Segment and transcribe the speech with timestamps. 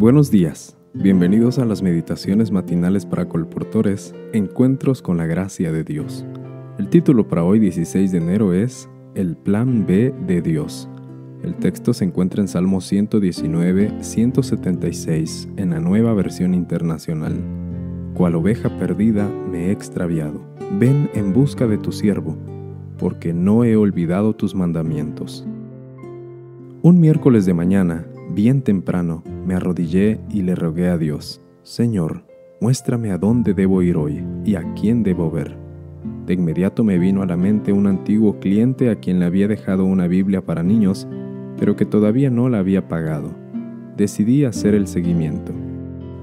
[0.00, 6.24] Buenos días, bienvenidos a las meditaciones matinales para colportores, Encuentros con la Gracia de Dios.
[6.78, 10.88] El título para hoy 16 de enero es El Plan B de Dios.
[11.42, 17.34] El texto se encuentra en Salmo 119, 176, en la nueva versión internacional.
[18.14, 20.40] Cual oveja perdida me he extraviado.
[20.78, 22.38] Ven en busca de tu siervo,
[23.00, 25.46] porque no he olvidado tus mandamientos.
[26.82, 32.24] Un miércoles de mañana, bien temprano, me arrodillé y le rogué a Dios, Señor,
[32.60, 35.56] muéstrame a dónde debo ir hoy y a quién debo ver.
[36.26, 39.86] De inmediato me vino a la mente un antiguo cliente a quien le había dejado
[39.86, 41.08] una Biblia para niños,
[41.58, 43.30] pero que todavía no la había pagado.
[43.96, 45.52] Decidí hacer el seguimiento.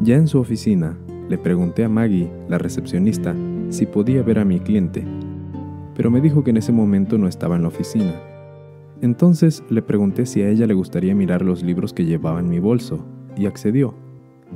[0.00, 0.96] Ya en su oficina,
[1.28, 3.34] le pregunté a Maggie, la recepcionista,
[3.70, 5.04] si podía ver a mi cliente,
[6.00, 8.14] pero me dijo que en ese momento no estaba en la oficina
[9.02, 12.58] entonces le pregunté si a ella le gustaría mirar los libros que llevaba en mi
[12.58, 13.04] bolso,
[13.36, 13.94] y accedió.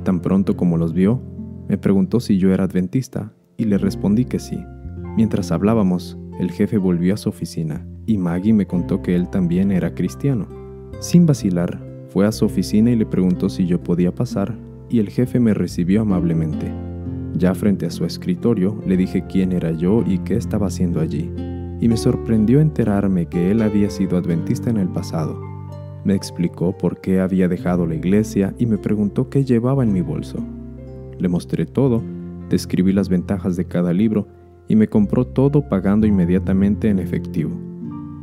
[0.03, 1.19] Tan pronto como los vio,
[1.67, 4.59] me preguntó si yo era adventista, y le respondí que sí.
[5.17, 9.71] Mientras hablábamos, el jefe volvió a su oficina, y Maggie me contó que él también
[9.71, 10.47] era cristiano.
[10.99, 14.55] Sin vacilar, fue a su oficina y le preguntó si yo podía pasar,
[14.89, 16.71] y el jefe me recibió amablemente.
[17.37, 21.31] Ya frente a su escritorio, le dije quién era yo y qué estaba haciendo allí
[21.79, 25.39] y me sorprendió enterarme que él había sido adventista en el pasado.
[26.03, 30.01] Me explicó por qué había dejado la iglesia y me preguntó qué llevaba en mi
[30.01, 30.37] bolso.
[31.17, 32.01] Le mostré todo,
[32.49, 34.27] describí las ventajas de cada libro
[34.67, 37.51] y me compró todo pagando inmediatamente en efectivo.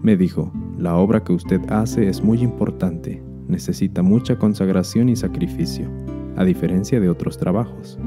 [0.02, 5.88] Me dijo, la obra que usted hace es muy importante, necesita mucha consagración y sacrificio,
[6.36, 7.98] a diferencia de otros trabajos.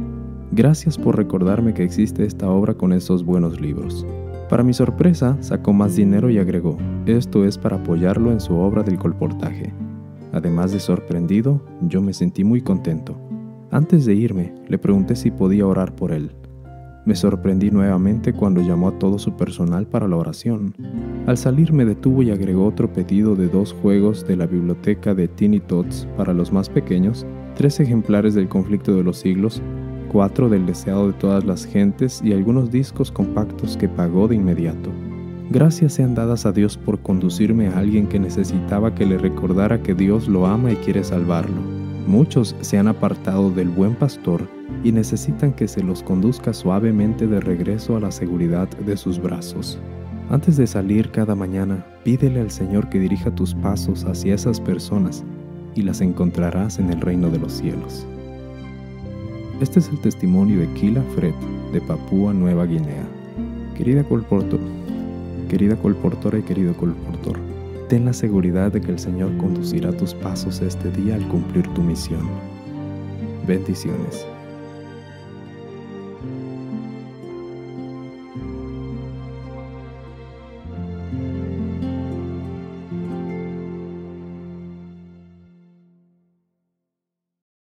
[0.51, 4.05] Gracias por recordarme que existe esta obra con esos buenos libros.
[4.49, 8.83] Para mi sorpresa, sacó más dinero y agregó, esto es para apoyarlo en su obra
[8.83, 9.73] del colportaje.
[10.33, 13.17] Además de sorprendido, yo me sentí muy contento.
[13.71, 16.31] Antes de irme, le pregunté si podía orar por él.
[17.05, 20.73] Me sorprendí nuevamente cuando llamó a todo su personal para la oración.
[21.25, 25.27] Al salir me detuvo y agregó otro pedido de dos juegos de la biblioteca de
[25.27, 27.25] Teeny Tots para los más pequeños,
[27.55, 29.61] tres ejemplares del conflicto de los siglos
[30.15, 34.89] cuatro del deseado de todas las gentes y algunos discos compactos que pagó de inmediato.
[35.49, 39.93] Gracias sean dadas a Dios por conducirme a alguien que necesitaba que le recordara que
[39.93, 41.61] Dios lo ama y quiere salvarlo.
[42.07, 44.47] Muchos se han apartado del buen pastor
[44.85, 49.77] y necesitan que se los conduzca suavemente de regreso a la seguridad de sus brazos.
[50.29, 55.25] Antes de salir cada mañana, pídele al Señor que dirija tus pasos hacia esas personas
[55.75, 58.07] y las encontrarás en el reino de los cielos.
[59.61, 61.33] Este es el testimonio de Kila Fred
[61.71, 63.07] de Papúa Nueva Guinea.
[63.77, 64.59] Querida colportor,
[65.49, 67.39] querida colportora y querido colportor,
[67.87, 71.81] ten la seguridad de que el Señor conducirá tus pasos este día al cumplir tu
[71.81, 72.27] misión.
[73.47, 74.25] Bendiciones.